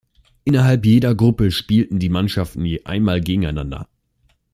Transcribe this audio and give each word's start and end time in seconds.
Innerhalb 0.45 0.87
jeder 0.87 1.13
Gruppe 1.13 1.51
spielten 1.51 1.99
die 1.99 2.09
Mannschaften 2.09 2.65
je 2.65 2.85
einmal 2.85 3.21
gegeneinander. 3.21 3.87